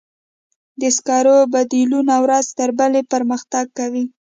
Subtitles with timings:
[0.81, 4.05] د سکرو بدیلونه ورځ تر بلې پرمختګ کوي.